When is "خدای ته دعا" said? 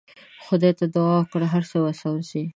0.45-1.13